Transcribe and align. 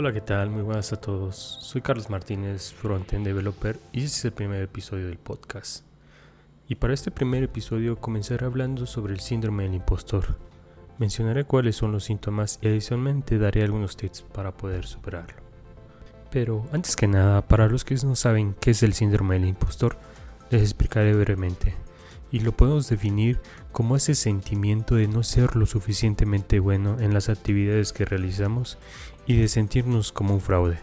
Hola, 0.00 0.14
¿qué 0.14 0.22
tal? 0.22 0.48
Muy 0.48 0.62
buenas 0.62 0.94
a 0.94 0.96
todos. 0.98 1.36
Soy 1.60 1.82
Carlos 1.82 2.08
Martínez, 2.08 2.72
Frontend 2.72 3.22
Developer, 3.22 3.78
y 3.92 3.98
este 3.98 4.16
es 4.16 4.24
el 4.24 4.32
primer 4.32 4.62
episodio 4.62 5.08
del 5.08 5.18
podcast. 5.18 5.84
Y 6.66 6.76
para 6.76 6.94
este 6.94 7.10
primer 7.10 7.42
episodio 7.42 8.00
comenzaré 8.00 8.46
hablando 8.46 8.86
sobre 8.86 9.12
el 9.12 9.20
síndrome 9.20 9.64
del 9.64 9.74
impostor. 9.74 10.38
Mencionaré 10.96 11.44
cuáles 11.44 11.76
son 11.76 11.92
los 11.92 12.04
síntomas 12.04 12.58
y 12.62 12.68
adicionalmente 12.68 13.36
daré 13.36 13.62
algunos 13.62 13.94
tips 13.94 14.22
para 14.22 14.56
poder 14.56 14.86
superarlo. 14.86 15.36
Pero 16.30 16.66
antes 16.72 16.96
que 16.96 17.06
nada, 17.06 17.46
para 17.46 17.68
los 17.68 17.84
que 17.84 17.96
no 17.96 18.16
saben 18.16 18.56
qué 18.58 18.70
es 18.70 18.82
el 18.82 18.94
síndrome 18.94 19.34
del 19.34 19.48
impostor, 19.48 19.98
les 20.48 20.62
explicaré 20.62 21.12
brevemente. 21.12 21.74
Y 22.32 22.40
lo 22.40 22.52
podemos 22.52 22.88
definir 22.88 23.38
como 23.72 23.96
ese 23.96 24.14
sentimiento 24.14 24.94
de 24.94 25.08
no 25.08 25.24
ser 25.24 25.56
lo 25.56 25.66
suficientemente 25.66 26.58
bueno 26.58 26.98
en 27.00 27.12
las 27.12 27.28
actividades 27.28 27.92
que 27.92 28.04
realizamos 28.04 28.78
y 29.30 29.36
de 29.36 29.46
sentirnos 29.46 30.10
como 30.10 30.34
un 30.34 30.40
fraude, 30.40 30.80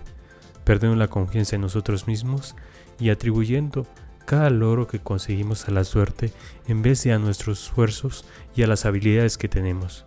perdiendo 0.64 0.96
la 0.96 1.10
confianza 1.10 1.58
en 1.58 1.64
nosotros 1.64 2.08
mismos 2.08 2.56
y 2.98 3.10
atribuyendo 3.10 3.86
cada 4.26 4.50
logro 4.50 4.88
que 4.88 5.00
conseguimos 5.00 5.68
a 5.68 5.72
la 5.72 5.84
suerte 5.84 6.32
en 6.66 6.82
vez 6.82 7.04
de 7.04 7.12
a 7.12 7.20
nuestros 7.20 7.64
esfuerzos 7.64 8.24
y 8.56 8.64
a 8.64 8.68
las 8.68 8.86
habilidades 8.86 9.38
que 9.38 9.50
tenemos. 9.50 10.06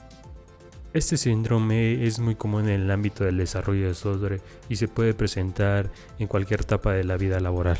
Este 0.94 1.18
síndrome 1.18 2.06
es 2.06 2.18
muy 2.18 2.34
común 2.34 2.70
en 2.70 2.80
el 2.80 2.90
ámbito 2.90 3.24
del 3.24 3.36
desarrollo 3.36 3.88
de 3.88 3.94
software 3.94 4.40
y 4.70 4.76
se 4.76 4.88
puede 4.88 5.12
presentar 5.12 5.90
en 6.18 6.26
cualquier 6.26 6.62
etapa 6.62 6.94
de 6.94 7.04
la 7.04 7.18
vida 7.18 7.40
laboral. 7.40 7.76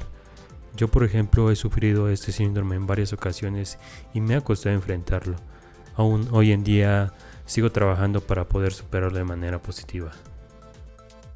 Yo 0.76 0.88
por 0.88 1.04
ejemplo 1.04 1.50
he 1.50 1.56
sufrido 1.56 2.10
este 2.10 2.32
síndrome 2.32 2.76
en 2.76 2.86
varias 2.86 3.14
ocasiones 3.14 3.78
y 4.12 4.20
me 4.20 4.34
ha 4.34 4.42
costado 4.42 4.74
enfrentarlo. 4.74 5.36
Aún 5.96 6.28
hoy 6.32 6.52
en 6.52 6.64
día 6.64 7.14
sigo 7.46 7.72
trabajando 7.72 8.20
para 8.20 8.46
poder 8.46 8.74
superarlo 8.74 9.16
de 9.16 9.24
manera 9.24 9.62
positiva. 9.62 10.12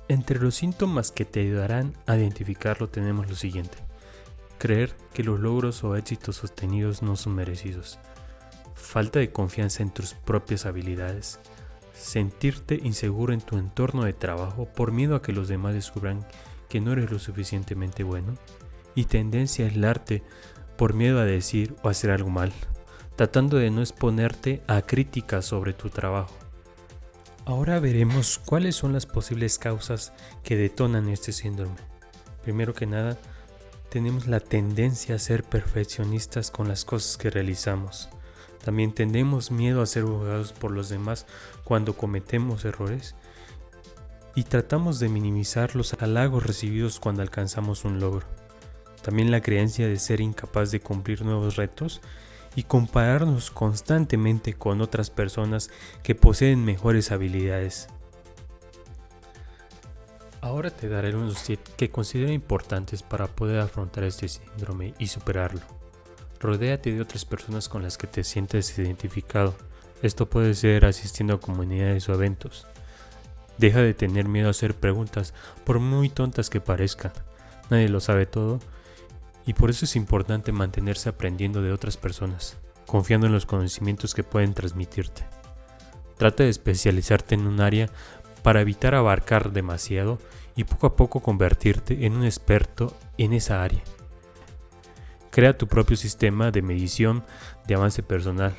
Entre 0.06 0.38
los 0.38 0.54
síntomas 0.54 1.10
que 1.10 1.24
te 1.24 1.40
ayudarán 1.40 1.94
a 2.06 2.16
identificarlo 2.16 2.88
tenemos 2.88 3.28
lo 3.28 3.36
siguiente. 3.36 3.78
Creer 4.58 4.94
que 5.14 5.24
los 5.24 5.40
logros 5.40 5.82
o 5.82 5.96
éxitos 5.96 6.36
sostenidos 6.36 7.02
no 7.02 7.16
son 7.16 7.34
merecidos. 7.34 7.98
Falta 8.74 9.18
de 9.18 9.32
confianza 9.32 9.82
en 9.82 9.90
tus 9.90 10.12
propias 10.12 10.66
habilidades. 10.66 11.40
Sentirte 11.94 12.78
inseguro 12.82 13.32
en 13.32 13.40
tu 13.40 13.56
entorno 13.56 14.04
de 14.04 14.12
trabajo 14.12 14.66
por 14.66 14.92
miedo 14.92 15.16
a 15.16 15.22
que 15.22 15.32
los 15.32 15.48
demás 15.48 15.72
descubran 15.72 16.26
que 16.68 16.82
no 16.82 16.92
eres 16.92 17.10
lo 17.10 17.18
suficientemente 17.18 18.04
bueno. 18.04 18.34
Y 18.94 19.04
tendencia 19.04 19.64
a 19.64 19.68
aislarte 19.68 20.22
por 20.76 20.92
miedo 20.92 21.18
a 21.18 21.24
decir 21.24 21.74
o 21.82 21.88
hacer 21.88 22.10
algo 22.10 22.28
mal, 22.28 22.52
tratando 23.16 23.56
de 23.56 23.70
no 23.70 23.80
exponerte 23.80 24.62
a 24.66 24.82
críticas 24.82 25.46
sobre 25.46 25.72
tu 25.72 25.88
trabajo. 25.88 26.43
Ahora 27.46 27.78
veremos 27.78 28.40
cuáles 28.42 28.74
son 28.74 28.94
las 28.94 29.04
posibles 29.04 29.58
causas 29.58 30.14
que 30.42 30.56
detonan 30.56 31.10
este 31.10 31.30
síndrome. 31.30 31.76
Primero 32.42 32.72
que 32.72 32.86
nada, 32.86 33.18
tenemos 33.90 34.26
la 34.26 34.40
tendencia 34.40 35.14
a 35.14 35.18
ser 35.18 35.44
perfeccionistas 35.44 36.50
con 36.50 36.68
las 36.68 36.86
cosas 36.86 37.18
que 37.18 37.28
realizamos. 37.28 38.08
También 38.64 38.94
tenemos 38.94 39.50
miedo 39.50 39.82
a 39.82 39.86
ser 39.86 40.04
juzgados 40.04 40.54
por 40.54 40.70
los 40.70 40.88
demás 40.88 41.26
cuando 41.64 41.98
cometemos 41.98 42.64
errores 42.64 43.14
y 44.34 44.44
tratamos 44.44 44.98
de 44.98 45.10
minimizar 45.10 45.76
los 45.76 45.92
halagos 45.94 46.46
recibidos 46.46 46.98
cuando 46.98 47.20
alcanzamos 47.20 47.84
un 47.84 48.00
logro. 48.00 48.26
También 49.02 49.30
la 49.30 49.42
creencia 49.42 49.86
de 49.86 49.98
ser 49.98 50.22
incapaz 50.22 50.70
de 50.70 50.80
cumplir 50.80 51.22
nuevos 51.22 51.56
retos 51.56 52.00
y 52.56 52.64
compararnos 52.64 53.50
constantemente 53.50 54.54
con 54.54 54.80
otras 54.80 55.10
personas 55.10 55.70
que 56.02 56.14
poseen 56.14 56.64
mejores 56.64 57.10
habilidades. 57.12 57.88
Ahora 60.40 60.70
te 60.70 60.88
daré 60.88 61.14
unos 61.16 61.42
tips 61.42 61.70
que 61.70 61.90
considero 61.90 62.30
importantes 62.30 63.02
para 63.02 63.26
poder 63.26 63.60
afrontar 63.60 64.04
este 64.04 64.28
síndrome 64.28 64.94
y 64.98 65.06
superarlo. 65.06 65.62
Rodéate 66.38 66.92
de 66.92 67.00
otras 67.00 67.24
personas 67.24 67.68
con 67.68 67.82
las 67.82 67.96
que 67.96 68.06
te 68.06 68.22
sientes 68.22 68.78
identificado. 68.78 69.54
Esto 70.02 70.28
puede 70.28 70.52
ser 70.54 70.84
asistiendo 70.84 71.34
a 71.34 71.40
comunidades 71.40 72.08
o 72.08 72.12
eventos. 72.12 72.66
Deja 73.56 73.80
de 73.80 73.94
tener 73.94 74.28
miedo 74.28 74.48
a 74.48 74.50
hacer 74.50 74.74
preguntas, 74.74 75.32
por 75.64 75.80
muy 75.80 76.10
tontas 76.10 76.50
que 76.50 76.60
parezcan. 76.60 77.12
Nadie 77.70 77.88
lo 77.88 78.00
sabe 78.00 78.26
todo 78.26 78.60
y 79.46 79.54
por 79.54 79.70
eso 79.70 79.84
es 79.84 79.96
importante 79.96 80.52
mantenerse 80.52 81.08
aprendiendo 81.08 81.62
de 81.62 81.72
otras 81.72 81.96
personas, 81.96 82.56
confiando 82.86 83.26
en 83.26 83.32
los 83.32 83.46
conocimientos 83.46 84.14
que 84.14 84.24
pueden 84.24 84.54
transmitirte. 84.54 85.24
Trata 86.16 86.44
de 86.44 86.50
especializarte 86.50 87.34
en 87.34 87.46
un 87.46 87.60
área 87.60 87.90
para 88.42 88.60
evitar 88.60 88.94
abarcar 88.94 89.52
demasiado 89.52 90.18
y 90.56 90.64
poco 90.64 90.86
a 90.86 90.96
poco 90.96 91.20
convertirte 91.20 92.06
en 92.06 92.14
un 92.14 92.24
experto 92.24 92.96
en 93.18 93.32
esa 93.32 93.62
área. 93.62 93.82
Crea 95.30 95.58
tu 95.58 95.66
propio 95.66 95.96
sistema 95.96 96.50
de 96.50 96.62
medición 96.62 97.24
de 97.66 97.74
avance 97.74 98.02
personal. 98.02 98.54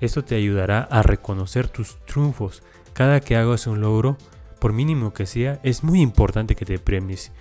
Esto 0.00 0.24
te 0.24 0.34
ayudará 0.34 0.80
a 0.80 1.02
reconocer 1.02 1.68
tus 1.68 1.98
triunfos. 2.06 2.62
Cada 2.94 3.20
que 3.20 3.36
hagas 3.36 3.66
un 3.66 3.80
logro, 3.80 4.16
por 4.58 4.72
mínimo 4.72 5.12
que 5.12 5.26
sea, 5.26 5.60
es 5.62 5.84
muy 5.84 6.00
importante 6.00 6.54
que 6.54 6.64
te 6.64 6.78
premies 6.78 7.32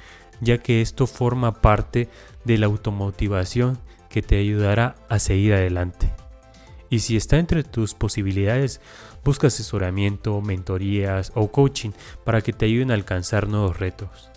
ya 0.41 0.57
que 0.57 0.81
esto 0.81 1.07
forma 1.07 1.61
parte 1.61 2.09
de 2.43 2.57
la 2.57 2.65
automotivación 2.65 3.79
que 4.09 4.21
te 4.21 4.37
ayudará 4.37 4.95
a 5.07 5.19
seguir 5.19 5.53
adelante. 5.53 6.13
Y 6.89 6.99
si 6.99 7.15
está 7.15 7.37
entre 7.39 7.63
tus 7.63 7.93
posibilidades, 7.93 8.81
busca 9.23 9.47
asesoramiento, 9.47 10.41
mentorías 10.41 11.31
o 11.35 11.49
coaching 11.49 11.91
para 12.25 12.41
que 12.41 12.51
te 12.51 12.65
ayuden 12.65 12.91
a 12.91 12.95
alcanzar 12.95 13.47
nuevos 13.47 13.79
retos. 13.79 14.29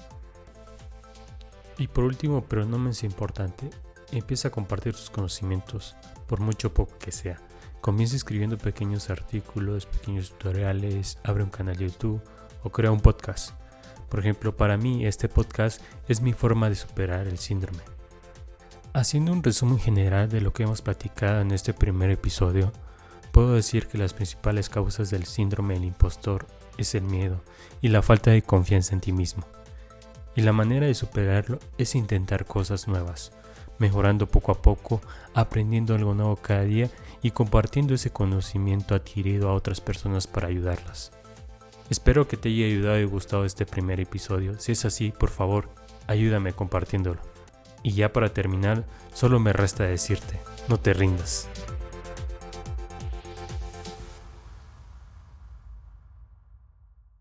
Y 1.78 1.88
por 1.88 2.04
último, 2.04 2.44
pero 2.48 2.64
no 2.64 2.78
menos 2.78 3.03
importante, 3.03 3.69
empieza 4.12 4.48
a 4.48 4.50
compartir 4.53 4.93
tus 4.93 5.10
conocimientos, 5.10 5.97
por 6.28 6.41
mucho 6.41 6.72
poco 6.72 6.97
que 6.98 7.10
sea. 7.10 7.41
Comienza 7.81 8.14
escribiendo 8.14 8.56
pequeños 8.56 9.10
artículos, 9.10 9.87
pequeños 9.87 10.31
tutoriales, 10.31 11.19
abre 11.25 11.43
un 11.43 11.50
canal 11.50 11.76
de 11.76 11.87
YouTube 11.87 12.22
o 12.62 12.70
crea 12.70 12.93
un 12.93 13.00
podcast. 13.00 13.63
Por 14.09 14.20
ejemplo, 14.20 14.56
para 14.56 14.76
mí 14.76 15.06
este 15.06 15.28
podcast 15.28 15.81
es 16.09 16.20
mi 16.20 16.32
forma 16.32 16.69
de 16.69 16.75
superar 16.75 17.26
el 17.26 17.38
síndrome. 17.38 17.82
Haciendo 18.92 19.32
un 19.32 19.42
resumen 19.42 19.78
general 19.78 20.28
de 20.28 20.41
lo 20.41 20.53
que 20.53 20.62
hemos 20.62 20.82
platicado 20.82 21.41
en 21.41 21.50
este 21.50 21.75
primer 21.75 22.10
episodio, 22.10 22.72
puedo 23.32 23.54
decir 23.54 23.88
que 23.88 23.98
las 23.98 24.14
principales 24.14 24.69
causas 24.69 25.10
del 25.10 25.25
síndrome 25.25 25.75
del 25.75 25.84
impostor 25.84 26.47
es 26.78 26.94
el 26.94 27.03
miedo 27.03 27.43
y 27.81 27.88
la 27.88 28.03
falta 28.03 28.31
de 28.31 28.43
confianza 28.43 28.94
en 28.94 29.00
ti 29.00 29.12
mismo. 29.12 29.44
Y 30.37 30.43
la 30.43 30.53
manera 30.53 30.87
de 30.87 30.94
superarlo 30.94 31.59
es 31.78 31.97
intentar 31.97 32.44
cosas 32.44 32.87
nuevas, 32.87 33.32
mejorando 33.78 34.28
poco 34.28 34.53
a 34.53 34.62
poco, 34.62 35.00
aprendiendo 35.34 35.94
algo 35.94 36.14
nuevo 36.14 36.37
cada 36.37 36.62
día 36.62 36.91
y 37.22 37.32
compartiendo 37.32 37.94
ese 37.94 38.10
conocimiento 38.10 38.94
adquirido 38.94 39.48
a 39.48 39.54
otras 39.54 39.81
personas 39.81 40.26
para 40.26 40.48
ayudarlas. 40.48 41.12
Espero 41.90 42.26
que 42.26 42.36
te 42.36 42.48
haya 42.48 42.66
ayudado 42.66 42.98
y 42.98 43.04
gustado 43.04 43.44
este 43.44 43.66
primer 43.66 44.00
episodio. 44.00 44.58
Si 44.58 44.72
es 44.72 44.84
así, 44.84 45.12
por 45.12 45.30
favor, 45.30 45.68
ayúdame 46.06 46.52
compartiéndolo. 46.52 47.20
Y 47.82 47.92
ya 47.92 48.12
para 48.12 48.32
terminar, 48.32 48.84
solo 49.12 49.38
me 49.38 49.52
resta 49.52 49.84
decirte, 49.84 50.40
no 50.68 50.80
te 50.80 50.94
rindas. 50.94 51.48